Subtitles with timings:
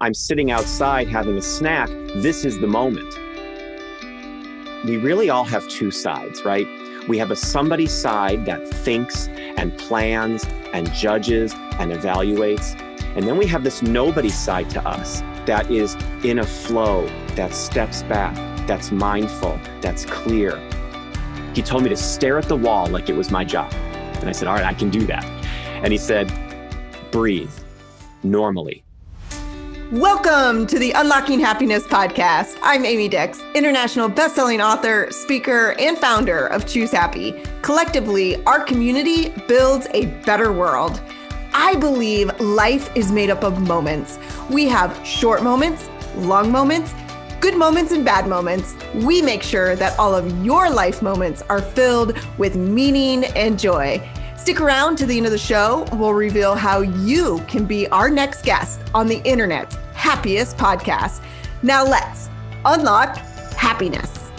[0.00, 1.88] I'm sitting outside having a snack.
[1.88, 3.12] This is the moment.
[4.84, 6.68] We really all have two sides, right?
[7.08, 12.80] We have a somebody side that thinks and plans and judges and evaluates.
[13.16, 17.52] And then we have this nobody side to us that is in a flow, that
[17.52, 18.36] steps back,
[18.68, 20.56] that's mindful, that's clear.
[21.56, 23.72] He told me to stare at the wall like it was my job.
[23.72, 25.24] And I said, All right, I can do that.
[25.82, 26.32] And he said,
[27.10, 27.50] Breathe
[28.22, 28.84] normally.
[29.92, 32.58] Welcome to the Unlocking Happiness podcast.
[32.62, 37.42] I'm Amy Dix, international best-selling author, speaker, and founder of Choose Happy.
[37.62, 41.00] Collectively, our community builds a better world.
[41.54, 44.18] I believe life is made up of moments.
[44.50, 46.92] We have short moments, long moments,
[47.40, 48.74] good moments, and bad moments.
[48.92, 54.06] We make sure that all of your life moments are filled with meaning and joy.
[54.48, 55.86] Stick around to the end of the show.
[55.92, 61.22] We'll reveal how you can be our next guest on the internet's happiest podcast.
[61.62, 62.30] Now let's
[62.64, 63.18] unlock
[63.58, 64.30] happiness.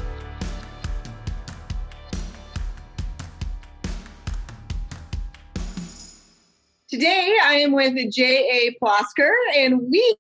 [6.88, 8.76] Today, I am with J.A.
[8.84, 10.18] Plosker, and we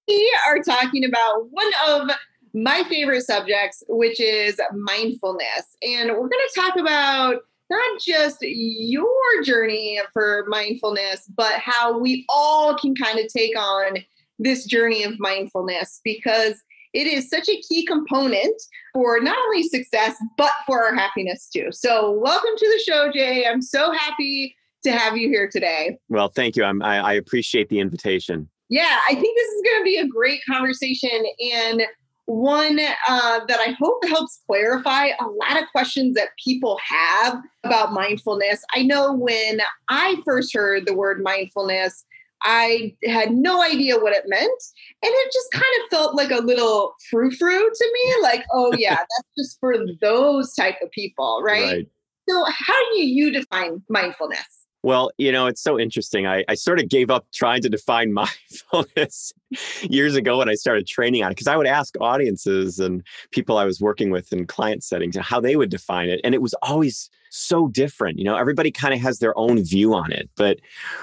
[0.47, 2.11] are talking about one of
[2.53, 5.77] my favorite subjects, which is mindfulness.
[5.81, 7.37] And we're going to talk about
[7.69, 9.07] not just your
[9.43, 13.97] journey for mindfulness, but how we all can kind of take on
[14.39, 16.61] this journey of mindfulness because
[16.93, 18.59] it is such a key component
[18.93, 21.67] for not only success, but for our happiness too.
[21.71, 23.45] So, welcome to the show, Jay.
[23.45, 25.97] I'm so happy to have you here today.
[26.07, 26.63] Well, thank you.
[26.63, 28.49] I'm, I, I appreciate the invitation.
[28.69, 31.25] Yeah, I think this is going to be a great conversation.
[31.53, 31.83] And
[32.30, 37.91] one uh, that I hope helps clarify a lot of questions that people have about
[37.91, 38.63] mindfulness.
[38.75, 42.05] I know when I first heard the word mindfulness,
[42.44, 44.61] I had no idea what it meant.
[45.03, 48.73] And it just kind of felt like a little frou frou to me like, oh,
[48.77, 51.64] yeah, that's just for those type of people, right?
[51.64, 51.88] right?
[52.30, 54.58] So, how do you define mindfulness?
[54.81, 56.25] Well, you know, it's so interesting.
[56.25, 58.13] I, I sort of gave up trying to define
[58.71, 59.33] mindfulness
[59.81, 63.57] years ago when I started training on it because I would ask audiences and people
[63.57, 66.21] I was working with in client settings how they would define it.
[66.23, 68.19] And it was always so different.
[68.19, 70.29] You know, everybody kind of has their own view on it.
[70.37, 70.59] But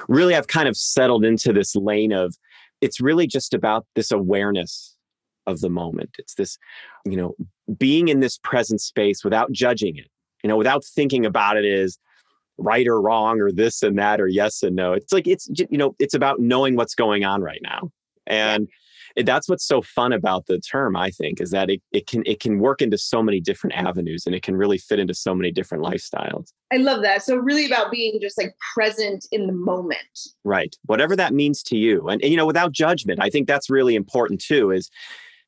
[0.09, 2.37] really, I've kind of settled into this lane of
[2.81, 4.97] it's really just about this awareness
[5.47, 6.11] of the moment.
[6.19, 6.59] It's this,
[7.05, 7.35] you know,
[7.79, 10.11] being in this present space without judging it,
[10.43, 11.99] you know, without thinking about it is
[12.59, 14.93] right or wrong or this and that or yes and no.
[14.93, 17.91] It's like it's you know it's about knowing what's going on right now.
[18.27, 18.69] And
[19.25, 22.41] that's what's so fun about the term i think is that it, it can it
[22.41, 25.51] can work into so many different avenues and it can really fit into so many
[25.51, 26.53] different lifestyles.
[26.73, 27.23] I love that.
[27.23, 29.99] So really about being just like present in the moment.
[30.45, 30.75] Right.
[30.87, 32.09] Whatever that means to you.
[32.09, 34.91] And, and you know without judgment i think that's really important too is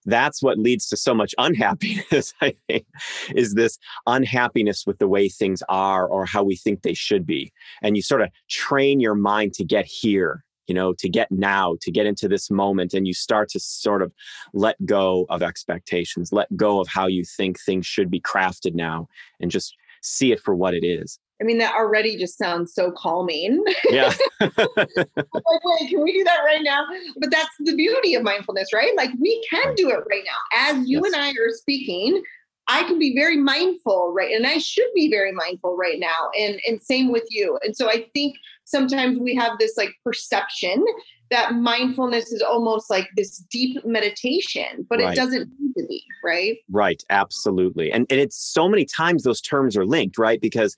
[0.06, 2.86] that's what leads to so much unhappiness i think
[3.34, 7.52] is this unhappiness with the way things are or how we think they should be.
[7.82, 11.76] And you sort of train your mind to get here you know to get now
[11.80, 14.12] to get into this moment and you start to sort of
[14.52, 19.08] let go of expectations let go of how you think things should be crafted now
[19.40, 22.90] and just see it for what it is I mean, that already just sounds so
[22.90, 23.64] calming.
[23.90, 24.12] Yeah.
[24.40, 26.86] like, wait, can we do that right now?
[27.18, 28.92] But that's the beauty of mindfulness, right?
[28.96, 30.72] Like we can do it right now.
[30.72, 31.12] As you yes.
[31.12, 32.22] and I are speaking,
[32.68, 34.34] I can be very mindful, right?
[34.34, 36.30] And I should be very mindful right now.
[36.38, 37.58] And and same with you.
[37.62, 40.84] And so I think sometimes we have this like perception
[41.30, 45.12] that mindfulness is almost like this deep meditation, but right.
[45.12, 46.56] it doesn't need to be, right?
[46.70, 47.92] Right, absolutely.
[47.92, 50.40] And and it's so many times those terms are linked, right?
[50.40, 50.76] Because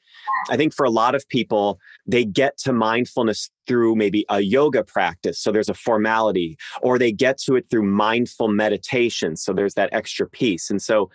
[0.50, 4.82] I think for a lot of people, they get to mindfulness through maybe a yoga
[4.82, 5.38] practice.
[5.38, 9.36] So there's a formality, or they get to it through mindful meditation.
[9.36, 10.70] So there's that extra piece.
[10.70, 11.10] And so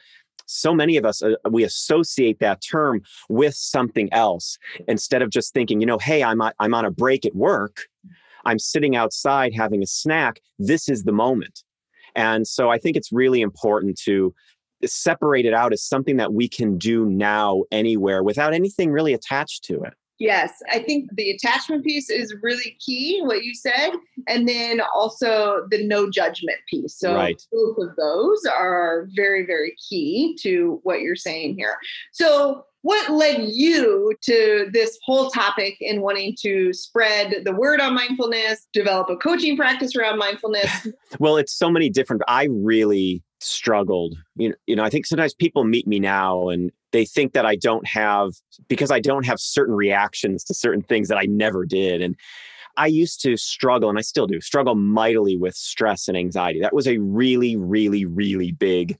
[0.45, 4.57] so many of us uh, we associate that term with something else
[4.87, 7.87] instead of just thinking you know hey i'm i'm on a break at work
[8.45, 10.39] I'm sitting outside having a snack.
[10.59, 11.63] This is the moment.
[12.15, 14.33] And so I think it's really important to
[14.85, 19.63] separate it out as something that we can do now anywhere without anything really attached
[19.65, 19.93] to it.
[20.17, 23.91] Yes, I think the attachment piece is really key, what you said.
[24.27, 26.97] And then also the no judgment piece.
[26.97, 27.41] So right.
[27.51, 31.75] both of those are very, very key to what you're saying here.
[32.13, 37.95] So what led you to this whole topic and wanting to spread the word on
[37.95, 40.87] mindfulness, develop a coaching practice around mindfulness?
[41.19, 42.21] well, it's so many different.
[42.27, 44.15] I really struggled.
[44.35, 47.45] You know, you know, I think sometimes people meet me now and they think that
[47.45, 48.33] I don't have
[48.67, 52.15] because I don't have certain reactions to certain things that I never did and
[52.77, 56.59] I used to struggle, and I still do, struggle mightily with stress and anxiety.
[56.59, 58.97] That was a really, really, really big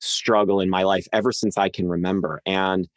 [0.00, 2.40] struggle in my life ever since I can remember.
[2.46, 2.88] And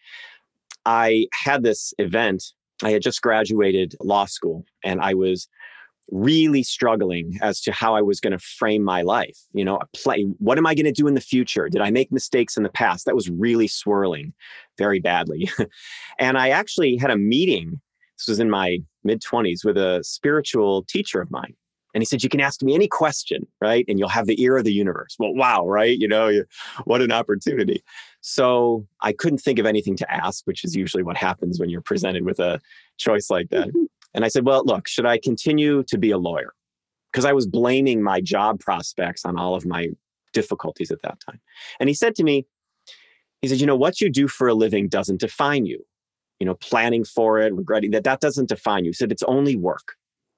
[0.85, 2.43] I had this event.
[2.83, 5.47] I had just graduated law school and I was
[6.09, 9.37] really struggling as to how I was going to frame my life.
[9.53, 11.69] You know, play, what am I going to do in the future?
[11.69, 13.05] Did I make mistakes in the past?
[13.05, 14.33] That was really swirling
[14.77, 15.49] very badly.
[16.19, 17.79] and I actually had a meeting.
[18.17, 21.55] This was in my mid 20s with a spiritual teacher of mine.
[21.93, 23.85] And he said, You can ask me any question, right?
[23.87, 25.15] And you'll have the ear of the universe.
[25.19, 25.97] Well, wow, right?
[25.97, 26.43] You know,
[26.85, 27.83] what an opportunity.
[28.21, 31.81] So I couldn't think of anything to ask, which is usually what happens when you're
[31.81, 32.61] presented with a
[32.97, 33.69] choice like that.
[33.69, 33.85] Mm-hmm.
[34.13, 36.53] And I said, Well, look, should I continue to be a lawyer?
[37.11, 39.89] Because I was blaming my job prospects on all of my
[40.33, 41.39] difficulties at that time.
[41.79, 42.45] And he said to me,
[43.41, 45.85] He said, You know, what you do for a living doesn't define you.
[46.39, 48.89] You know, planning for it, regretting that, that doesn't define you.
[48.89, 49.95] He said, It's only work.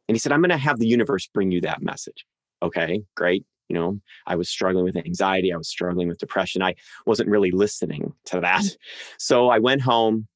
[0.08, 2.26] And he said, I'm going to have the universe bring you that message.
[2.62, 3.46] Okay, great.
[3.70, 5.54] You know, I was struggling with anxiety.
[5.54, 6.62] I was struggling with depression.
[6.62, 6.76] I
[7.06, 8.64] wasn't really listening to that.
[9.18, 10.28] So I went home.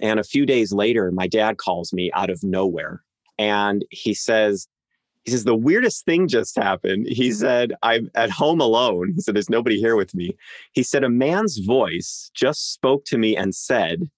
[0.00, 3.02] And a few days later, my dad calls me out of nowhere.
[3.38, 4.68] And he says,
[5.24, 7.06] he says, the weirdest thing just happened.
[7.08, 9.12] He said, I'm at home alone.
[9.14, 10.36] He said, there's nobody here with me.
[10.72, 14.10] He said, a man's voice just spoke to me and said,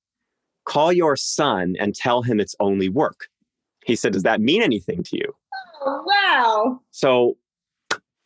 [0.64, 3.28] call your son and tell him it's only work.
[3.86, 5.32] He said, Does that mean anything to you?
[5.80, 6.80] Oh, wow.
[6.90, 7.36] So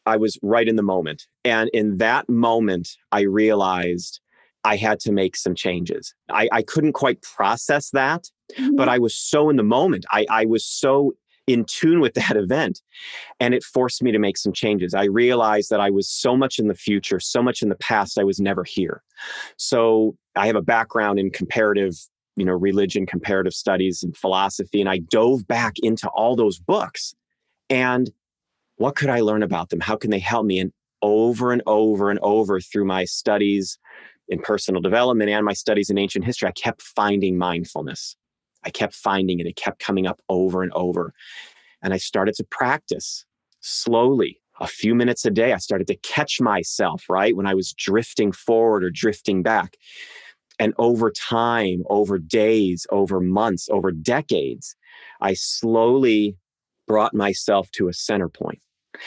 [0.07, 1.27] I was right in the moment.
[1.45, 4.21] And in that moment, I realized
[4.65, 6.15] I had to make some changes.
[6.29, 8.25] I, I couldn't quite process that,
[8.59, 8.77] mm-hmm.
[8.77, 10.05] but I was so in the moment.
[10.11, 11.15] I, I was so
[11.47, 12.81] in tune with that event.
[13.39, 14.95] And it forced me to make some changes.
[14.95, 18.19] I realized that I was so much in the future, so much in the past,
[18.19, 19.03] I was never here.
[19.57, 21.95] So I have a background in comparative
[22.37, 27.13] you know religion comparative studies and philosophy and i dove back into all those books
[27.69, 28.11] and
[28.77, 30.73] what could i learn about them how can they help me and
[31.03, 33.79] over and over and over through my studies
[34.31, 38.17] in personal development and my studies in ancient history i kept finding mindfulness.
[38.63, 39.47] I kept finding it.
[39.47, 41.13] It kept coming up over and over.
[41.83, 43.27] And i started to practice
[43.61, 47.73] slowly a few minutes a day i started to catch myself right when i was
[47.73, 49.77] drifting forward or drifting back.
[50.59, 54.77] And over time, over days, over months, over decades,
[55.23, 56.37] I slowly
[56.87, 58.61] brought myself to a center point.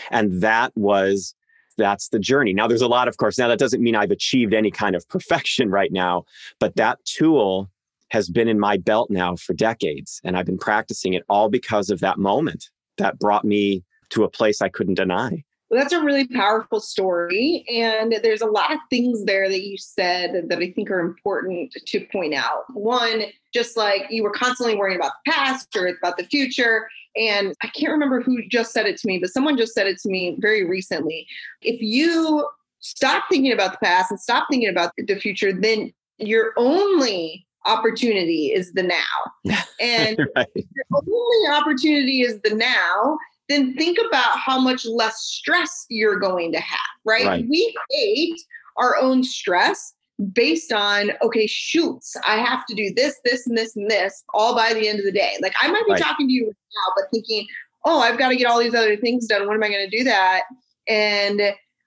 [0.10, 1.36] And that was
[1.78, 2.54] that's the journey.
[2.54, 3.38] Now, there's a lot, of course.
[3.38, 6.26] Now, that doesn't mean I've achieved any kind of perfection right now,
[6.60, 7.70] but that tool
[8.10, 10.22] has been in my belt now for decades.
[10.24, 14.30] And I've been practicing it all because of that moment that brought me to a
[14.30, 15.44] place I couldn't deny.
[15.74, 17.66] Well, that's a really powerful story.
[17.68, 21.76] And there's a lot of things there that you said that I think are important
[21.88, 22.66] to point out.
[22.74, 23.24] One,
[23.56, 26.88] just like you were constantly worrying about the past or about the future.
[27.16, 29.98] And I can't remember who just said it to me, but someone just said it
[30.02, 31.26] to me very recently.
[31.64, 32.48] If you
[32.78, 38.52] stop thinking about the past and stop thinking about the future, then your only opportunity
[38.52, 39.56] is the now.
[39.82, 40.48] And right.
[40.56, 43.18] your only opportunity is the now
[43.50, 47.26] then think about how much less stress you're going to have, right?
[47.26, 47.46] right.
[47.50, 48.40] We create
[48.78, 49.94] our own stress
[50.32, 54.56] based on, okay, shoots, I have to do this, this, and this, and this all
[54.56, 55.34] by the end of the day.
[55.42, 56.02] Like I might be right.
[56.02, 57.48] talking to you now, but thinking,
[57.86, 59.48] oh, I've got to get all these other things done.
[59.48, 60.44] When am I going to do that?
[60.88, 61.42] And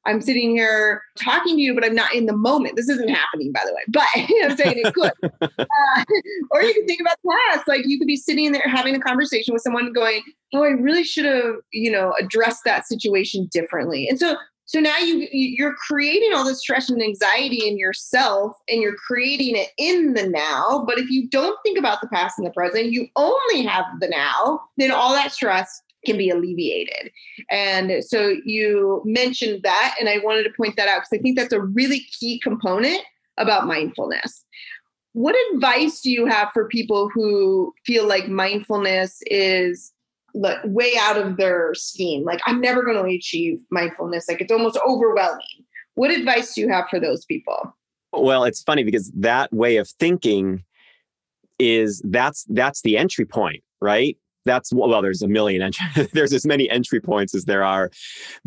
[0.06, 2.76] I'm sitting here talking to you, but I'm not in the moment.
[2.76, 5.12] This isn't happening, by the way, but I'm saying it could.
[5.42, 6.04] uh,
[6.50, 7.68] or you can think about the past.
[7.68, 10.22] Like you could be sitting there having a conversation with someone going,
[10.54, 14.08] oh, I really should have, you know, addressed that situation differently.
[14.08, 14.36] And so,
[14.68, 19.54] so now you you're creating all this stress and anxiety in yourself, and you're creating
[19.54, 20.84] it in the now.
[20.84, 24.08] But if you don't think about the past and the present, you only have the
[24.08, 24.60] now.
[24.76, 27.10] Then all that stress can be alleviated.
[27.50, 31.36] And so you mentioned that, and I wanted to point that out because I think
[31.36, 33.00] that's a really key component
[33.36, 34.44] about mindfulness.
[35.12, 39.92] What advice do you have for people who feel like mindfulness is
[40.34, 42.25] like way out of their scheme?
[42.25, 44.28] Like, I'm never going to achieve mindfulness.
[44.28, 45.64] Like, it's almost overwhelming.
[45.94, 47.75] What advice do you have for those people?
[48.12, 50.62] Well, it's funny because that way of thinking
[51.58, 54.16] is that's that's the entry point, right?
[54.46, 57.90] That's well there's a million entry there's as many entry points as there are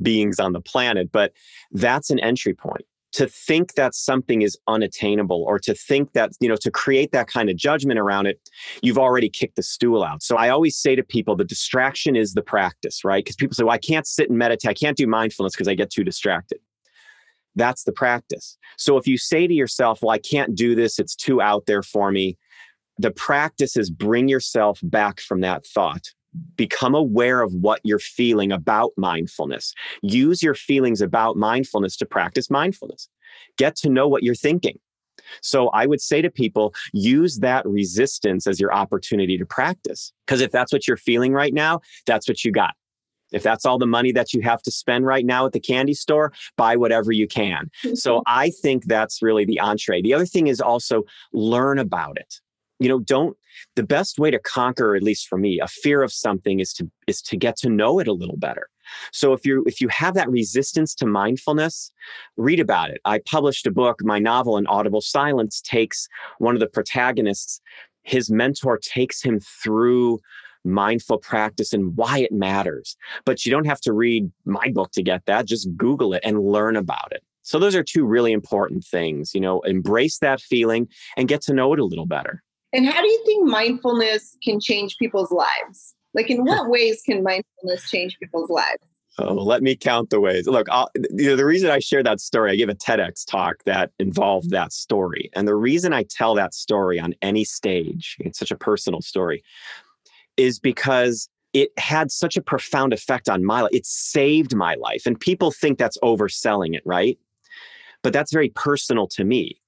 [0.02, 1.34] beings on the planet but
[1.72, 2.86] that's an entry point.
[3.14, 7.28] To think that something is unattainable or to think that you know to create that
[7.28, 8.40] kind of judgment around it
[8.84, 10.22] you've already kicked the stool out.
[10.22, 13.24] So i always say to people the distraction is the practice right?
[13.24, 15.74] Because people say well i can't sit and meditate i can't do mindfulness because i
[15.74, 16.60] get too distracted.
[17.56, 18.58] That's the practice.
[18.78, 21.82] So if you say to yourself well i can't do this it's too out there
[21.82, 22.38] for me
[23.00, 26.10] the practice is bring yourself back from that thought
[26.56, 29.74] Become aware of what you're feeling about mindfulness.
[30.04, 33.10] Use your feelings about mindfulness to practice mindfulness.
[33.58, 34.78] Get to know what you're thinking.
[35.42, 40.14] So I would say to people, use that resistance as your opportunity to practice.
[40.26, 42.76] Because if that's what you're feeling right now, that's what you got.
[43.32, 45.94] If that's all the money that you have to spend right now at the candy
[45.94, 47.70] store, buy whatever you can.
[47.96, 48.22] so mm-hmm.
[48.28, 50.02] I think that's really the entree.
[50.02, 51.04] The other thing is also
[51.34, 52.36] learn about it.
[52.80, 53.36] You know, don't
[53.76, 56.90] the best way to conquer, at least for me, a fear of something is to
[57.08, 58.70] is to get to know it a little better.
[59.12, 61.92] So if you if you have that resistance to mindfulness,
[62.38, 63.02] read about it.
[63.06, 66.08] I published a book, my novel An Audible Silence takes
[66.40, 67.62] one of the protagonists,
[68.04, 70.20] his mentor takes him through
[70.66, 72.98] mindful practice and why it matters.
[73.26, 75.46] But you don't have to read my book to get that.
[75.46, 77.24] Just Google it and learn about it.
[77.44, 81.54] So those are two really important things, you know, embrace that feeling and get to
[81.54, 82.44] know it a little better.
[82.74, 85.96] And how do you think mindfulness can change people's lives?
[86.14, 88.84] Like, in what ways can mindfulness change people's lives?
[89.22, 90.48] Oh, let me count the ways.
[90.48, 93.56] Look, I'll, you know, the reason I share that story, I gave a TEDx talk
[93.66, 94.56] that involved mm-hmm.
[94.56, 95.30] that story.
[95.34, 99.44] And the reason I tell that story on any stage, it's such a personal story,
[100.38, 103.72] is because it had such a profound effect on my life.
[103.74, 105.06] It saved my life.
[105.06, 107.18] And people think that's overselling it, right?
[108.04, 109.60] But that's very personal to me.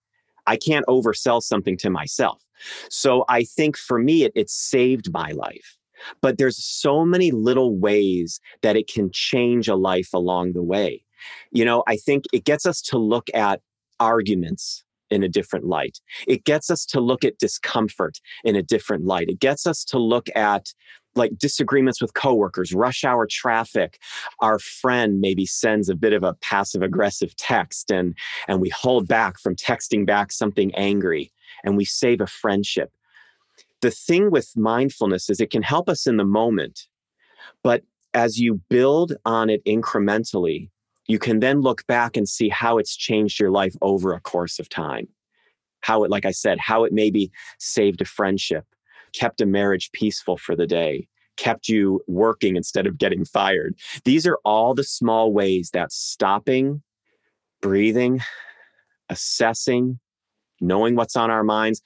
[0.48, 2.44] I can't oversell something to myself.
[2.90, 5.78] So I think for me, it, it saved my life.
[6.22, 11.04] But there's so many little ways that it can change a life along the way.
[11.52, 13.62] You know, I think it gets us to look at
[14.00, 16.00] arguments in a different light.
[16.28, 19.30] It gets us to look at discomfort in a different light.
[19.30, 20.74] It gets us to look at
[21.16, 24.00] like disagreements with coworkers, rush hour traffic.
[24.40, 28.16] Our friend maybe sends a bit of a passive aggressive text and
[28.48, 31.32] and we hold back from texting back something angry
[31.64, 32.92] and we save a friendship.
[33.82, 36.88] The thing with mindfulness is it can help us in the moment,
[37.64, 40.70] but as you build on it incrementally,
[41.08, 44.60] you can then look back and see how it's changed your life over a course
[44.60, 45.08] of time.
[45.82, 48.66] How it, like I said, how it maybe saved a friendship,
[49.14, 53.76] kept a marriage peaceful for the day, kept you working instead of getting fired.
[54.06, 56.82] These are all the small ways that stopping,
[57.62, 58.22] breathing,
[59.10, 60.00] assessing,
[60.60, 61.82] knowing what's on our minds,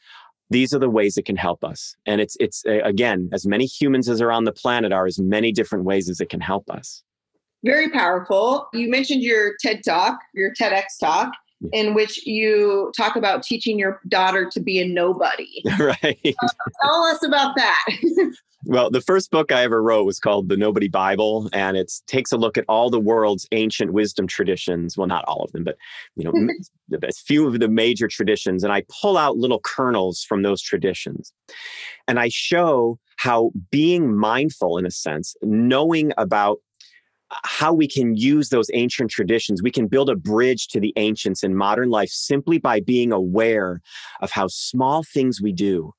[0.49, 1.95] these are the ways it can help us.
[2.05, 5.51] And it's it's again, as many humans as are on the planet are as many
[5.51, 7.03] different ways as it can help us.
[7.63, 8.67] Very powerful.
[8.73, 11.31] You mentioned your TED Talk, your TEDx talk
[11.71, 15.63] in which you talk about teaching your daughter to be a nobody.
[15.79, 16.19] right.
[16.25, 16.47] Uh,
[16.83, 17.85] tell us about that.
[18.65, 22.31] well, the first book I ever wrote was called The Nobody Bible, and it takes
[22.31, 24.97] a look at all the world's ancient wisdom traditions.
[24.97, 25.77] Well, not all of them, but
[26.15, 26.33] you know,
[26.93, 31.31] a few of the major traditions, and I pull out little kernels from those traditions,
[32.07, 36.59] and I show how being mindful, in a sense, knowing about
[37.43, 39.63] how we can use those ancient traditions.
[39.63, 43.81] We can build a bridge to the ancients in modern life simply by being aware
[44.21, 45.91] of how small things we do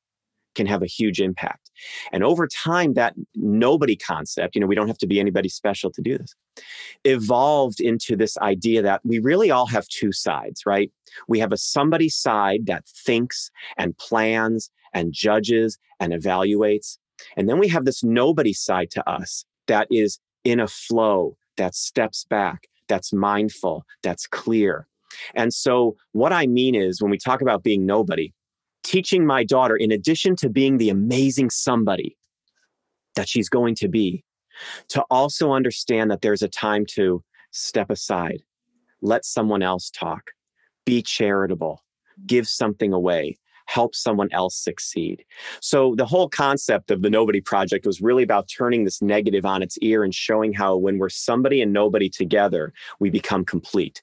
[0.54, 1.71] can have a huge impact.
[2.12, 5.90] And over time, that nobody concept, you know, we don't have to be anybody special
[5.92, 6.35] to do this,
[7.04, 10.90] evolved into this idea that we really all have two sides, right?
[11.28, 16.97] We have a somebody side that thinks and plans and judges and evaluates.
[17.37, 21.74] And then we have this nobody side to us that is in a flow that
[21.74, 24.86] steps back, that's mindful, that's clear.
[25.34, 28.32] And so, what I mean is, when we talk about being nobody,
[28.84, 32.16] teaching my daughter, in addition to being the amazing somebody
[33.16, 34.22] that she's going to be,
[34.88, 38.42] to also understand that there's a time to step aside,
[39.02, 40.30] let someone else talk,
[40.84, 41.82] be charitable,
[42.24, 43.36] give something away,
[43.66, 45.25] help someone else succeed.
[45.61, 49.62] So the whole concept of the Nobody Project was really about turning this negative on
[49.62, 54.02] its ear and showing how when we're somebody and nobody together, we become complete.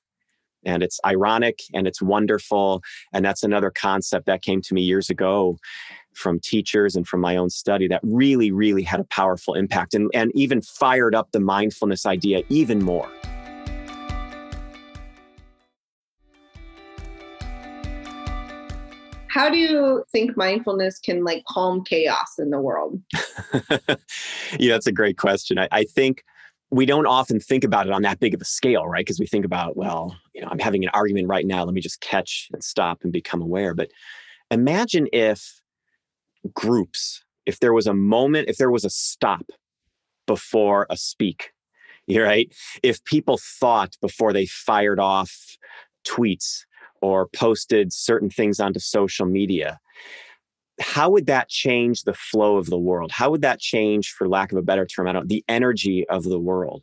[0.65, 2.81] And it's ironic and it's wonderful.
[3.11, 5.57] And that's another concept that came to me years ago
[6.13, 10.09] from teachers and from my own study that really, really had a powerful impact and,
[10.13, 13.09] and even fired up the mindfulness idea even more.
[19.33, 23.01] How do you think mindfulness can like calm chaos in the world?
[24.59, 25.57] yeah, that's a great question.
[25.57, 26.23] I, I think
[26.69, 29.03] we don't often think about it on that big of a scale, right?
[29.03, 31.63] Because we think about, well, you know, I'm having an argument right now.
[31.63, 33.73] Let me just catch and stop and become aware.
[33.73, 33.89] But
[34.51, 35.61] imagine if
[36.53, 39.45] groups, if there was a moment, if there was a stop
[40.27, 41.53] before a speak,
[42.07, 42.53] right?
[42.83, 45.57] If people thought before they fired off
[46.05, 46.65] tweets
[47.03, 49.77] or posted certain things onto social media.
[50.79, 53.11] how would that change the flow of the world?
[53.11, 56.23] How would that change, for lack of a better term, I don't the energy of
[56.23, 56.81] the world?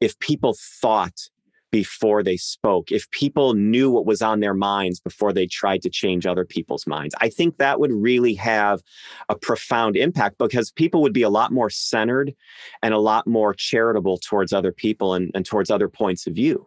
[0.00, 1.28] If people thought
[1.70, 5.90] before they spoke, if people knew what was on their minds before they tried to
[5.90, 8.80] change other people's minds, I think that would really have
[9.28, 12.34] a profound impact because people would be a lot more centered
[12.82, 16.66] and a lot more charitable towards other people and, and towards other points of view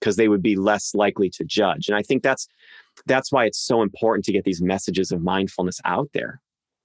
[0.00, 1.88] because they would be less likely to judge.
[1.88, 2.48] And I think that's
[3.06, 6.40] that's why it's so important to get these messages of mindfulness out there.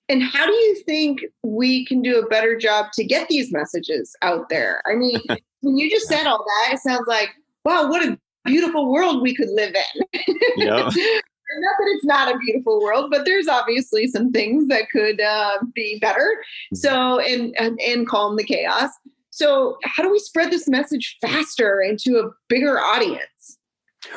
[0.09, 4.15] And how do you think we can do a better job to get these messages
[4.21, 4.81] out there?
[4.85, 5.19] I mean,
[5.61, 7.29] when you just said all that, it sounds like,
[7.63, 10.35] wow, what a beautiful world we could live in.
[10.57, 10.89] Yeah.
[11.59, 15.59] not that it's not a beautiful world, but there's obviously some things that could uh,
[15.73, 16.37] be better.
[16.73, 16.75] Mm-hmm.
[16.75, 18.89] So, and, and and calm the chaos.
[19.35, 23.57] So, how do we spread this message faster into a bigger audience?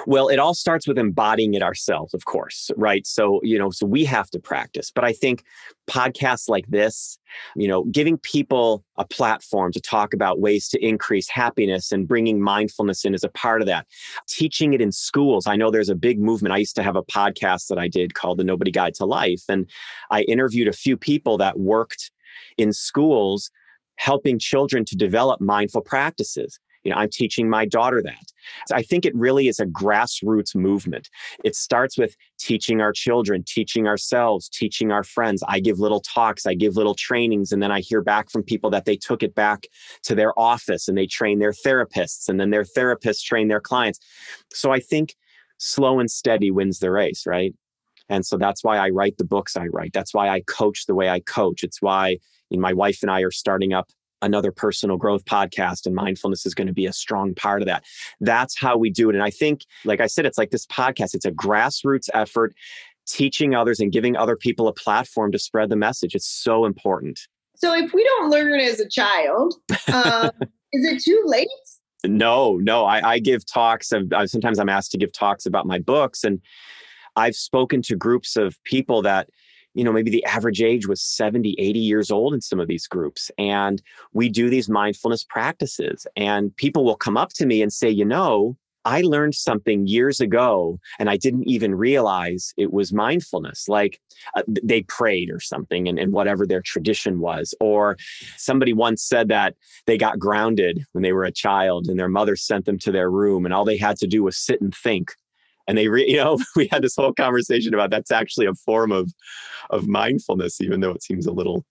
[0.06, 3.06] Well, it all starts with embodying it ourselves, of course, right?
[3.06, 4.90] So, you know, so we have to practice.
[4.94, 5.42] But I think
[5.88, 7.18] podcasts like this,
[7.54, 12.42] you know, giving people a platform to talk about ways to increase happiness and bringing
[12.42, 13.86] mindfulness in as a part of that,
[14.28, 15.46] teaching it in schools.
[15.46, 16.52] I know there's a big movement.
[16.52, 19.44] I used to have a podcast that I did called The Nobody Guide to Life.
[19.48, 19.66] And
[20.10, 22.10] I interviewed a few people that worked
[22.58, 23.50] in schools
[23.96, 26.58] helping children to develop mindful practices.
[26.84, 28.32] You know, I'm teaching my daughter that.
[28.68, 31.10] So I think it really is a grassroots movement.
[31.42, 35.42] It starts with teaching our children, teaching ourselves, teaching our friends.
[35.48, 38.70] I give little talks, I give little trainings, and then I hear back from people
[38.70, 39.66] that they took it back
[40.04, 43.98] to their office and they train their therapists, and then their therapists train their clients.
[44.52, 45.16] So I think
[45.58, 47.52] slow and steady wins the race, right?
[48.08, 49.92] And so that's why I write the books I write.
[49.92, 51.62] That's why I coach the way I coach.
[51.62, 52.18] It's why
[52.50, 53.90] you know, my wife and I are starting up
[54.22, 57.84] another personal growth podcast and mindfulness is going to be a strong part of that.
[58.20, 59.14] That's how we do it.
[59.14, 62.54] And I think, like I said, it's like this podcast, it's a grassroots effort,
[63.06, 66.14] teaching others and giving other people a platform to spread the message.
[66.14, 67.20] It's so important.
[67.56, 69.54] So if we don't learn as a child,
[69.92, 70.30] um,
[70.72, 71.48] is it too late?
[72.04, 72.84] No, no.
[72.84, 73.92] I, I give talks.
[73.92, 76.40] Of, uh, sometimes I'm asked to give talks about my books, and
[77.16, 79.28] I've spoken to groups of people that
[79.74, 82.86] you know maybe the average age was 70 80 years old in some of these
[82.86, 87.72] groups and we do these mindfulness practices and people will come up to me and
[87.72, 92.92] say you know I learned something years ago and I didn't even realize it was
[92.92, 93.68] mindfulness.
[93.68, 94.00] Like
[94.36, 97.52] uh, they prayed or something and, and whatever their tradition was.
[97.58, 97.96] Or
[98.36, 102.36] somebody once said that they got grounded when they were a child and their mother
[102.36, 105.12] sent them to their room and all they had to do was sit and think
[105.66, 108.92] and they re, you know we had this whole conversation about that's actually a form
[108.92, 109.12] of
[109.70, 111.64] of mindfulness even though it seems a little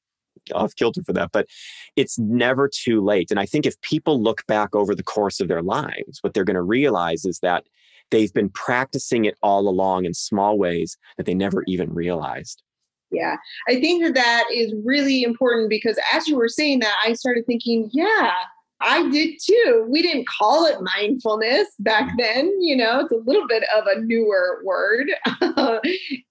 [0.54, 1.32] off kilter for that.
[1.32, 1.48] But
[1.96, 3.32] it's never too late.
[3.32, 6.44] And i think if people look back over the course of their lives what they're
[6.44, 7.66] going to realize is that
[8.12, 12.62] they've been practicing it all along in small ways that they never even realized.
[13.12, 13.38] Yeah.
[13.68, 17.46] I think that that is really important because as you were saying that i started
[17.46, 18.34] thinking yeah
[18.82, 19.88] I did too.
[19.90, 22.18] We didn't call it mindfulness back mm.
[22.18, 22.54] then.
[22.60, 25.12] You know, it's a little bit of a newer word.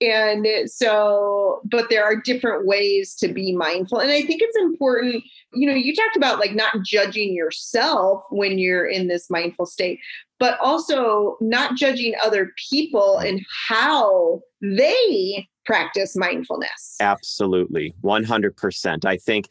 [0.00, 3.98] and so, but there are different ways to be mindful.
[3.98, 8.58] And I think it's important, you know, you talked about like not judging yourself when
[8.58, 10.00] you're in this mindful state,
[10.38, 16.96] but also not judging other people and how they practice mindfulness.
[17.00, 17.94] Absolutely.
[18.02, 19.04] 100%.
[19.04, 19.48] I think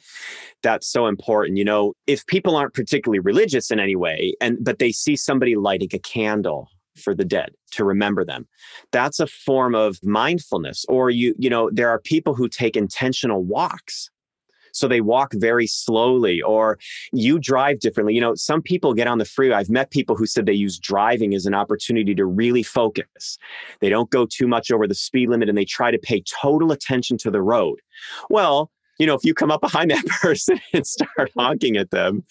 [0.61, 1.57] that's so important.
[1.57, 5.55] You know, if people aren't particularly religious in any way and but they see somebody
[5.55, 8.47] lighting a candle for the dead to remember them
[8.91, 13.43] that's a form of mindfulness or you you know there are people who take intentional
[13.43, 14.11] walks
[14.73, 16.77] so they walk very slowly or
[17.11, 18.13] you drive differently.
[18.13, 19.55] You know, some people get on the freeway.
[19.55, 23.37] I've met people who said they use driving as an opportunity to really focus.
[23.79, 26.71] They don't go too much over the speed limit and they try to pay total
[26.71, 27.79] attention to the road.
[28.29, 32.23] Well, you know, if you come up behind that person and start honking at them,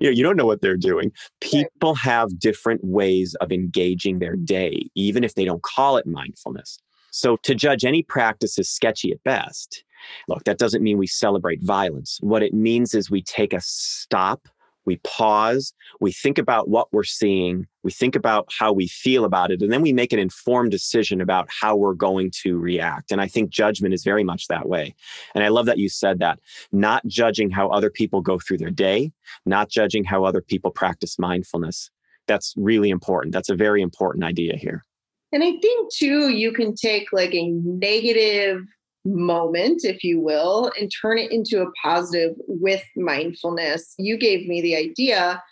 [0.00, 1.12] you know, you don't know what they're doing.
[1.40, 6.78] People have different ways of engaging their day, even if they don't call it mindfulness.
[7.10, 9.84] So to judge any practice is sketchy at best.
[10.28, 12.18] Look, that doesn't mean we celebrate violence.
[12.20, 14.48] What it means is we take a stop,
[14.84, 19.50] we pause, we think about what we're seeing, we think about how we feel about
[19.50, 23.10] it, and then we make an informed decision about how we're going to react.
[23.10, 24.94] And I think judgment is very much that way.
[25.34, 26.38] And I love that you said that.
[26.72, 29.12] Not judging how other people go through their day,
[29.44, 31.90] not judging how other people practice mindfulness.
[32.26, 33.32] That's really important.
[33.32, 34.84] That's a very important idea here.
[35.32, 38.62] And I think too, you can take like a negative
[39.06, 43.94] moment, if you will, and turn it into a positive with mindfulness.
[43.98, 45.42] You gave me the idea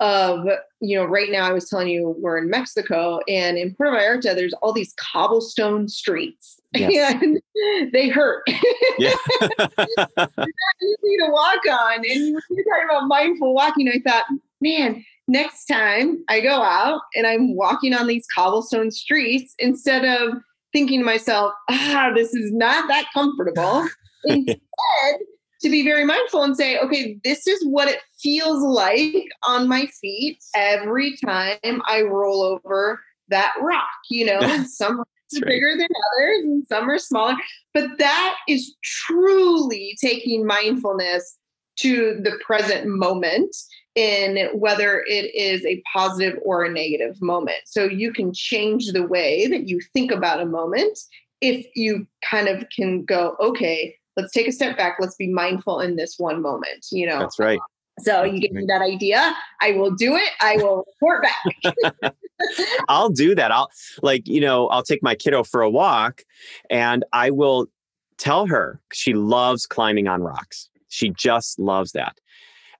[0.00, 0.46] of,
[0.80, 4.34] you know, right now I was telling you we're in Mexico and in Puerto Vallarta,
[4.34, 7.20] there's all these cobblestone streets yes.
[7.20, 7.40] and
[7.92, 8.42] they hurt.
[8.98, 9.14] Yeah.
[10.80, 11.96] easy to walk on.
[11.96, 13.88] And you were talking about mindful walking.
[13.88, 14.26] I thought,
[14.60, 20.38] man, next time I go out and I'm walking on these cobblestone streets, instead of
[20.72, 23.86] thinking to myself, ah, this is not that comfortable,
[24.24, 24.58] instead,
[25.60, 29.86] to be very mindful and say, okay, this is what it feels like on my
[30.00, 35.88] feet every time I roll over that rock, you know, and some are bigger than
[36.16, 37.34] others and some are smaller.
[37.74, 41.36] But that is truly taking mindfulness
[41.80, 43.54] to the present moment
[43.98, 47.58] in whether it is a positive or a negative moment.
[47.66, 50.96] So you can change the way that you think about a moment
[51.40, 54.98] if you kind of can go, okay, let's take a step back.
[55.00, 57.18] Let's be mindful in this one moment, you know?
[57.18, 57.58] That's right.
[57.98, 59.34] So you give me that idea.
[59.60, 60.30] I will do it.
[60.40, 62.14] I will report back.
[62.88, 63.50] I'll do that.
[63.50, 63.68] I'll
[64.00, 66.22] like, you know, I'll take my kiddo for a walk
[66.70, 67.66] and I will
[68.16, 70.70] tell her she loves climbing on rocks.
[70.86, 72.16] She just loves that.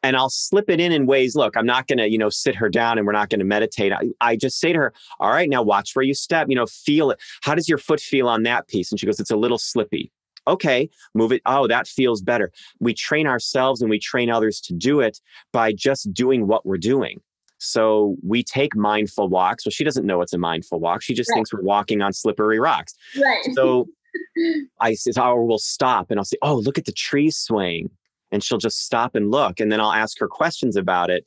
[0.02, 1.34] And I'll slip it in in ways.
[1.34, 3.44] Look, I'm not going to, you know, sit her down and we're not going to
[3.44, 3.92] meditate.
[3.92, 6.66] I, I just say to her, all right, now watch where you step, you know,
[6.66, 7.18] feel it.
[7.42, 8.92] How does your foot feel on that piece?
[8.92, 10.12] And she goes, it's a little slippy
[10.48, 11.42] okay, move it.
[11.46, 12.50] Oh, that feels better.
[12.80, 15.20] We train ourselves and we train others to do it
[15.52, 17.20] by just doing what we're doing.
[17.58, 19.66] So we take mindful walks.
[19.66, 21.02] Well, she doesn't know it's a mindful walk.
[21.02, 21.36] She just right.
[21.36, 22.94] thinks we're walking on slippery rocks.
[23.20, 23.44] Right.
[23.54, 23.88] So
[24.80, 27.90] I says, oh, we'll stop and I'll say, oh, look at the trees swaying.
[28.30, 29.60] And she'll just stop and look.
[29.60, 31.24] And then I'll ask her questions about it.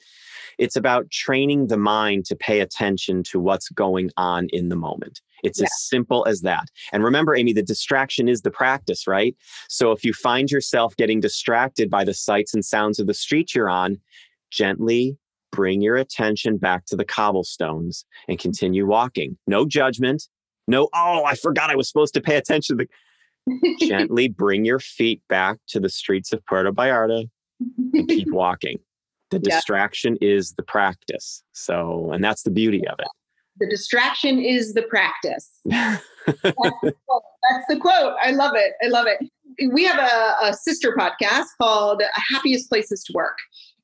[0.58, 5.22] It's about training the mind to pay attention to what's going on in the moment.
[5.44, 5.66] It's yeah.
[5.66, 6.68] as simple as that.
[6.94, 9.36] And remember, Amy, the distraction is the practice, right?
[9.70, 13.56] So if you find yourself getting distracted by the sights and sounds of the street
[13.56, 13.98] you're on,
[14.52, 15.18] gently
[15.52, 19.38] bring your attention back to the cobblestones and continue walking.
[19.48, 20.28] No judgment.
[20.68, 22.90] No, oh, I forgot I was supposed to pay attention to the.
[23.80, 27.30] gently bring your feet back to the streets of Puerto Vallarta
[27.94, 28.80] and keep walking.
[29.30, 30.36] The distraction yeah.
[30.36, 31.44] is the practice.
[31.54, 33.08] So, and that's the beauty of it.
[33.60, 35.52] The distraction is the practice.
[35.66, 38.16] that's, the that's, the quote.
[38.24, 38.72] I love it.
[38.82, 39.30] I love it.
[39.72, 43.38] We have a, a sister podcast called Happiest Places to Work.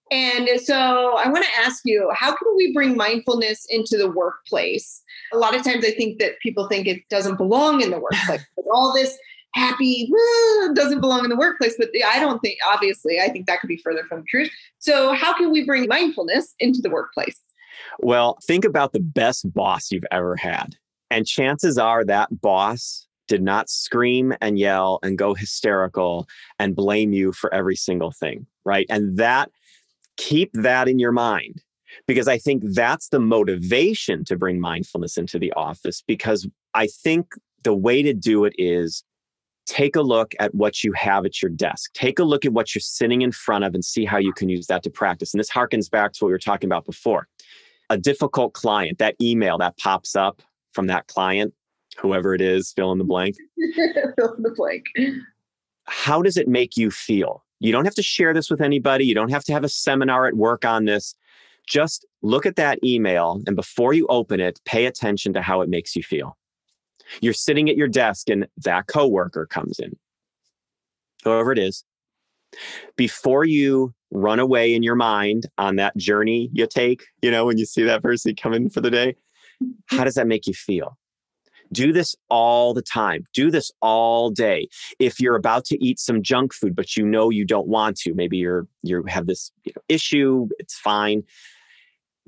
[0.10, 5.03] And so I want to ask you, how can we bring mindfulness into the workplace?
[5.34, 8.45] A lot of times I think that people think it doesn't belong in the workplace.
[8.56, 9.17] But all this
[9.53, 10.12] happy
[10.73, 13.81] doesn't belong in the workplace, but I don't think, obviously, I think that could be
[13.83, 14.51] further from the truth.
[14.79, 17.39] So, how can we bring mindfulness into the workplace?
[17.99, 20.75] Well, think about the best boss you've ever had.
[21.10, 26.27] And chances are that boss did not scream and yell and go hysterical
[26.60, 28.86] and blame you for every single thing, right?
[28.89, 29.49] And that,
[30.17, 31.62] keep that in your mind
[32.07, 37.33] because I think that's the motivation to bring mindfulness into the office because I think
[37.63, 39.03] the way to do it is
[39.67, 41.93] take a look at what you have at your desk.
[41.93, 44.49] Take a look at what you're sitting in front of and see how you can
[44.49, 45.34] use that to practice.
[45.34, 47.27] And this harkens back to what we were talking about before.
[47.89, 50.41] A difficult client, that email that pops up
[50.73, 51.53] from that client,
[51.99, 53.36] whoever it is, fill in the blank.
[53.75, 54.86] fill in the blank.
[55.86, 57.43] How does it make you feel?
[57.60, 59.06] You don't have to share this with anybody.
[59.06, 61.15] You don't have to have a seminar at work on this.
[61.67, 65.69] Just look at that email and before you open it, pay attention to how it
[65.69, 66.38] makes you feel.
[67.22, 69.96] You're sitting at your desk and that coworker comes in,
[71.24, 71.84] whoever it is.
[72.96, 77.58] Before you run away in your mind on that journey you take, you know, when
[77.58, 79.15] you see that person come in for the day,
[79.88, 80.98] how does that make you feel?
[81.74, 83.26] Do this all the time.
[83.34, 84.70] Do this all day.
[85.00, 88.13] If you're about to eat some junk food, but you know you don't want to,
[88.13, 90.48] maybe you're you have this you know, issue.
[90.60, 91.24] It's fine.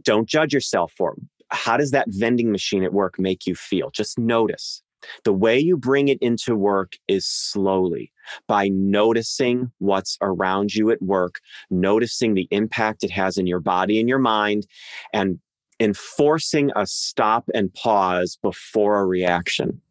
[0.03, 3.89] Don't judge yourself for it how does that vending machine at work make you feel?
[3.91, 4.81] Just notice.
[5.23, 8.11] The way you bring it into work is slowly
[8.47, 13.99] by noticing what's around you at work, noticing the impact it has in your body
[13.99, 14.67] and your mind,
[15.13, 15.39] and
[15.79, 19.81] enforcing a stop and pause before a reaction.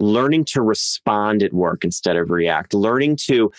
[0.00, 3.50] Learning to respond at work instead of react, learning to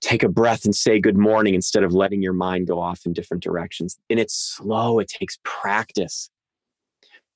[0.00, 3.12] take a breath and say good morning instead of letting your mind go off in
[3.12, 3.98] different directions.
[4.08, 6.30] And it's slow, it takes practice.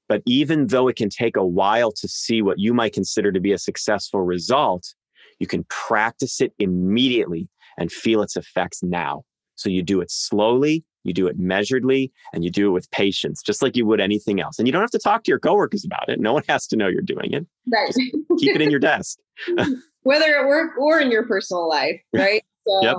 [0.08, 3.40] But even though it can take a while to see what you might consider to
[3.40, 4.94] be a successful result,
[5.38, 9.22] you can practice it immediately and feel its effects now.
[9.56, 13.42] So you do it slowly, you do it measuredly, and you do it with patience,
[13.42, 14.58] just like you would anything else.
[14.58, 16.20] And you don't have to talk to your coworkers about it.
[16.20, 17.46] No one has to know you're doing it.
[17.72, 17.94] Right.
[18.38, 19.18] keep it in your desk.
[20.02, 22.44] Whether at work or in your personal life, right?
[22.66, 22.96] So yep.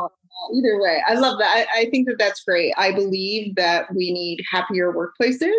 [0.56, 1.68] Either way, I love that.
[1.74, 2.74] I, I, think that that's great.
[2.78, 5.52] I believe that we need happier workplaces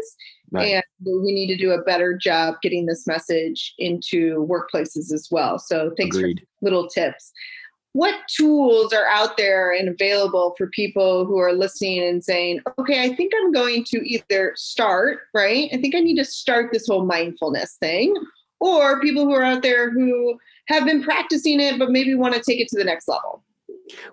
[0.51, 0.75] right.
[0.75, 5.59] and we need to do a better job getting this message into workplaces as well.
[5.59, 6.41] So thanks Agreed.
[6.41, 7.33] for little tips.
[7.93, 13.03] What tools are out there and available for people who are listening and saying, okay,
[13.03, 15.71] I think I'm going to either start, right?
[15.73, 18.15] I think I need to start this whole mindfulness thing,
[18.61, 22.41] or people who are out there who have been practicing it, but maybe want to
[22.41, 23.43] take it to the next level?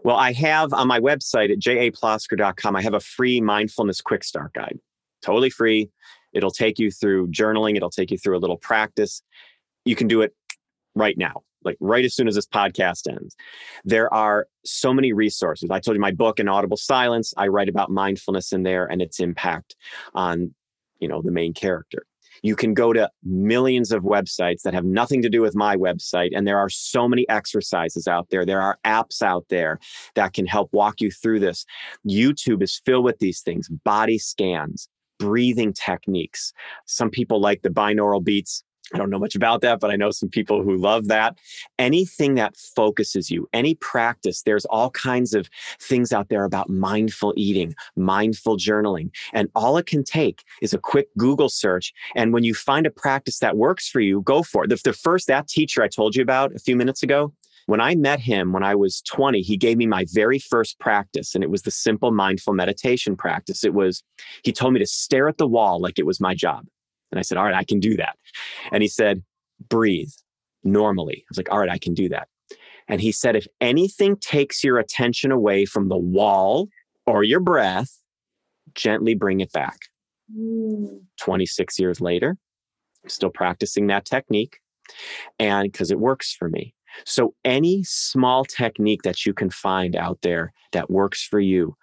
[0.04, 4.54] Well, I have on my website at japlosker.com, I have a free mindfulness quick start
[4.54, 4.80] guide,
[5.22, 5.90] totally free.
[6.34, 9.22] It'll take you through journaling, it'll take you through a little practice.
[9.86, 10.34] You can do it
[10.96, 13.36] right now, like right as soon as this podcast ends.
[13.84, 15.70] There are so many resources.
[15.70, 19.02] I told you my book, An Audible Silence, I write about mindfulness in there and
[19.02, 19.76] its impact
[20.14, 20.54] on,
[21.00, 22.06] you know, the main character.
[22.44, 26.30] You can go to millions of websites that have nothing to do with my website.
[26.36, 28.46] And there are so many exercises out there.
[28.46, 29.80] There are apps out there
[30.14, 31.66] that can help walk you through this.
[32.08, 34.88] YouTube is filled with these things body scans,
[35.20, 36.54] breathing techniques.
[36.86, 40.12] Some people like the binaural beats I don't know much about that, but I know
[40.12, 41.38] some people who love that.
[41.80, 47.34] Anything that focuses you, any practice, there's all kinds of things out there about mindful
[47.38, 49.10] eating, mindful journaling.
[49.34, 51.94] And all it can take is a quick Google search.
[52.16, 54.70] And when you find a practice that works for you, go for it.
[54.70, 57.34] The, the first, that teacher I told you about a few minutes ago,
[57.66, 61.34] when I met him when I was 20, he gave me my very first practice,
[61.34, 63.64] and it was the simple mindful meditation practice.
[63.64, 64.04] It was,
[64.44, 66.66] he told me to stare at the wall like it was my job.
[67.14, 68.18] And I said, All right, I can do that.
[68.72, 69.22] And he said,
[69.70, 70.12] Breathe
[70.64, 71.18] normally.
[71.20, 72.28] I was like, All right, I can do that.
[72.88, 76.70] And he said, If anything takes your attention away from the wall
[77.06, 78.02] or your breath,
[78.74, 79.78] gently bring it back.
[80.36, 81.02] Mm.
[81.20, 82.36] 26 years later,
[83.04, 84.58] I'm still practicing that technique.
[85.38, 86.74] And because it works for me.
[87.06, 91.76] So, any small technique that you can find out there that works for you,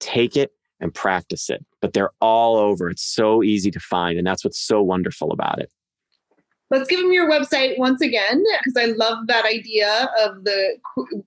[0.00, 1.64] take it and practice it.
[1.80, 2.88] But they're all over.
[2.88, 4.18] It's so easy to find.
[4.18, 5.70] And that's what's so wonderful about it.
[6.70, 10.78] Let's give them your website once again, because I love that idea of the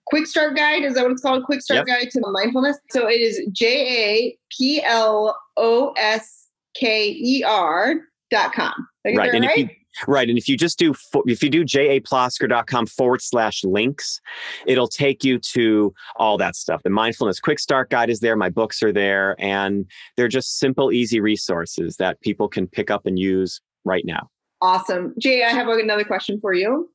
[0.06, 0.84] quick start guide.
[0.84, 1.44] Is that what it's called?
[1.44, 2.00] Quick start yep.
[2.00, 2.78] guide to mindfulness.
[2.92, 7.96] So it is J A P L O S K E R
[8.32, 8.74] dot com.
[9.04, 9.34] Right.
[9.34, 9.58] And right?
[9.58, 9.70] if you
[10.08, 10.28] Right.
[10.28, 10.94] And if you just do,
[11.26, 14.20] if you do japlosker.com forward slash links,
[14.66, 16.82] it'll take you to all that stuff.
[16.84, 18.36] The mindfulness quick start guide is there.
[18.36, 19.36] My books are there.
[19.40, 19.86] And
[20.18, 24.30] they're just simple, easy resources that people can pick up and use right now.
[24.62, 25.14] Awesome.
[25.20, 26.90] Jay, I have another question for you.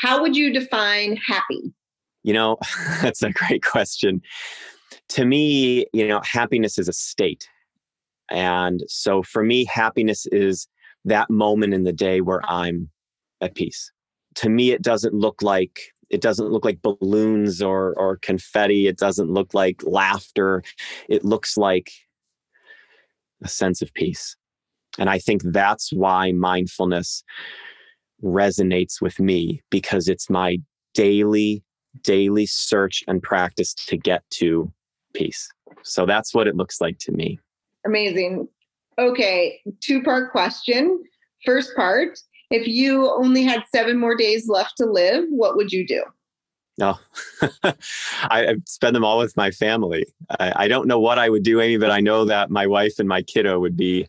[0.00, 1.72] How would you define happy?
[2.22, 2.56] You know,
[3.02, 4.22] that's a great question.
[5.10, 7.48] To me, you know, happiness is a state.
[8.30, 10.68] And so for me, happiness is
[11.08, 12.54] that moment in the day where uh-huh.
[12.54, 12.90] I'm
[13.40, 13.90] at peace.
[14.36, 18.86] To me, it doesn't look like it doesn't look like balloons or or confetti.
[18.86, 20.62] It doesn't look like laughter.
[21.08, 21.90] It looks like
[23.42, 24.36] a sense of peace.
[24.98, 27.22] And I think that's why mindfulness
[28.22, 30.58] resonates with me because it's my
[30.94, 31.62] daily,
[32.02, 34.72] daily search and practice to get to
[35.14, 35.48] peace.
[35.84, 37.38] So that's what it looks like to me.
[37.86, 38.48] Amazing.
[38.98, 41.02] Okay, two part question.
[41.44, 42.18] First part
[42.50, 46.02] if you only had seven more days left to live, what would you do?
[46.78, 46.96] No,
[47.62, 47.76] I,
[48.30, 50.06] I spend them all with my family.
[50.38, 53.00] I, I, don't know what I would do, Amy, but I know that my wife
[53.00, 54.06] and my kiddo would be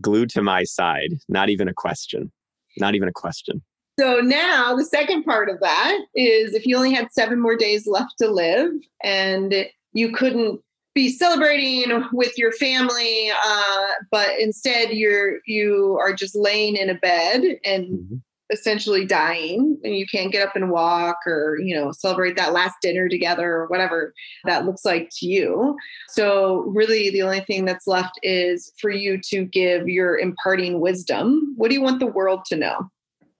[0.00, 1.14] glued to my side.
[1.28, 2.30] Not even a question.
[2.78, 3.62] Not even a question.
[3.98, 7.86] So now the second part of that is if you only had seven more days
[7.86, 8.70] left to live
[9.02, 10.60] and you couldn't
[10.94, 16.94] be celebrating with your family, uh, but instead you're you are just laying in a
[16.94, 18.16] bed and mm-hmm.
[18.50, 22.76] essentially dying, and you can't get up and walk or you know celebrate that last
[22.80, 25.76] dinner together or whatever that looks like to you.
[26.08, 31.54] So really, the only thing that's left is for you to give your imparting wisdom.
[31.56, 32.88] What do you want the world to know?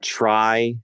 [0.02, 0.74] Try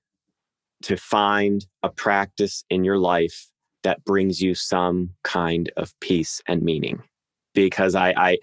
[0.83, 3.51] to find a practice in your life
[3.83, 7.03] that brings you some kind of peace and meaning
[7.55, 8.39] because I, I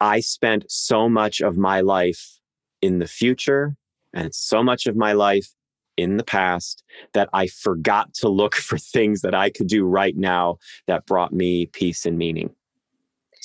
[0.00, 2.38] I spent so much of my life
[2.82, 3.76] in the future
[4.12, 5.48] and so much of my life
[5.96, 10.16] in the past that I forgot to look for things that I could do right
[10.16, 12.54] now that brought me peace and meaning.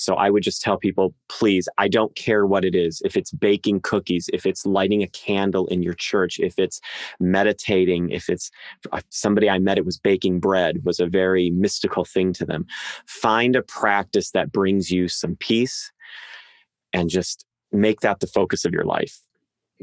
[0.02, 3.04] So I would just tell people, please, I don't care what it is.
[3.06, 6.82] If it's baking cookies, if it's lighting a candle in your church, if it's
[7.20, 8.50] meditating, if it's
[8.92, 12.66] uh, somebody I met, it was baking bread, was a very mystical thing to them.
[13.06, 15.92] Find a practice that brings you some peace
[16.94, 19.22] and just make that the focus of your life.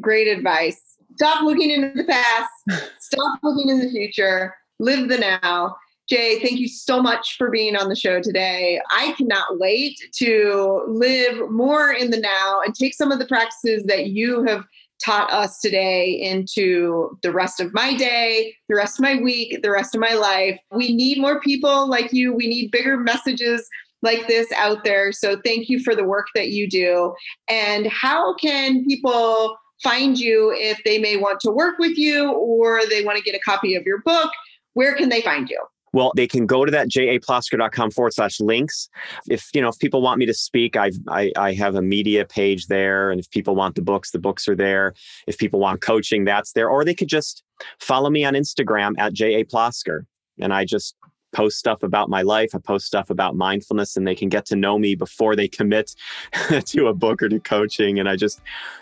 [0.01, 0.81] Great advice.
[1.15, 2.51] Stop looking into the past,
[2.99, 5.77] stop looking in the future, live the now
[6.09, 8.81] Jay, thank you so much for being on the show today.
[8.91, 13.85] I cannot wait to live more in the now and take some of the practices
[13.85, 14.65] that you have
[15.05, 19.71] taught us today into the rest of my day, the rest of my week, the
[19.71, 20.59] rest of my life.
[20.73, 22.33] We need more people like you.
[22.33, 23.69] We need bigger messages
[24.01, 25.13] like this out there.
[25.13, 27.15] So thank you for the work that you do.
[27.49, 32.81] And how can people find you if they may want to work with you or
[32.89, 34.31] they want to get a copy of your book?
[34.73, 35.61] Where can they find you?
[35.93, 38.89] Well, they can go to that japlosker.com forward slash links.
[39.29, 42.25] If you know, if people want me to speak, I've, I I have a media
[42.25, 44.95] page there, and if people want the books, the books are there.
[45.27, 46.69] If people want coaching, that's there.
[46.69, 47.43] Or they could just
[47.81, 50.07] follow me on Instagram at japlosker,
[50.39, 50.95] and I just
[51.33, 52.55] post stuff about my life.
[52.55, 55.95] I post stuff about mindfulness, and they can get to know me before they commit
[56.65, 57.99] to a book or to coaching.
[57.99, 58.41] And I just,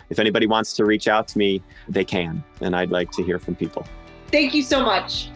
[0.09, 3.39] if anybody wants to reach out to me, they can, and I'd like to hear
[3.39, 3.85] from people.
[4.31, 5.29] Thank you so much.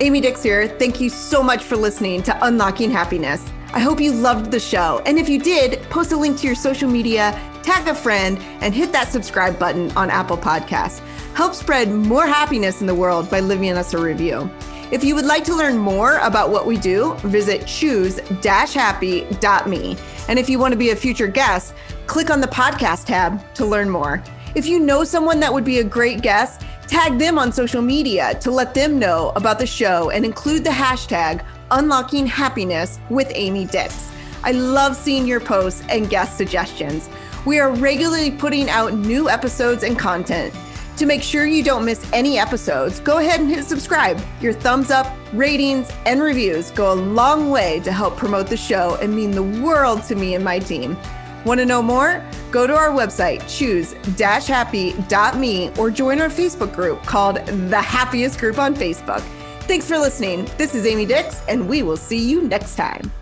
[0.00, 0.66] Amy Dix here.
[0.66, 3.48] Thank you so much for listening to Unlocking Happiness.
[3.72, 5.00] I hope you loved the show.
[5.06, 7.30] And if you did, post a link to your social media,
[7.62, 10.98] tag a friend, and hit that subscribe button on Apple Podcasts.
[11.34, 14.50] Help spread more happiness in the world by leaving us a review.
[14.90, 19.96] If you would like to learn more about what we do, visit choose-happy.me.
[20.28, 21.74] And if you want to be a future guest,
[22.06, 24.22] click on the podcast tab to learn more.
[24.54, 28.38] If you know someone that would be a great guest, Tag them on social media
[28.40, 33.64] to let them know about the show and include the hashtag Unlocking Happiness with Amy
[33.64, 34.10] Dix.
[34.42, 37.08] I love seeing your posts and guest suggestions.
[37.46, 40.54] We are regularly putting out new episodes and content.
[40.98, 44.22] To make sure you don't miss any episodes, go ahead and hit subscribe.
[44.42, 48.96] Your thumbs up, ratings, and reviews go a long way to help promote the show
[49.00, 50.96] and mean the world to me and my team.
[51.44, 52.24] Want to know more?
[52.50, 58.74] Go to our website, choose-happy.me, or join our Facebook group called The Happiest Group on
[58.74, 59.20] Facebook.
[59.62, 60.48] Thanks for listening.
[60.56, 63.12] This is Amy Dix, and we will see you next time.